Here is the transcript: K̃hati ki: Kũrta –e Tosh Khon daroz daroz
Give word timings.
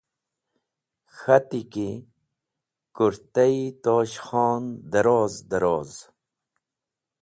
K̃hati 1.17 1.61
ki: 1.71 1.89
Kũrta 2.95 3.45
–e 3.53 3.65
Tosh 3.83 4.17
Khon 4.25 4.63
daroz 4.91 5.33
daroz 5.49 5.91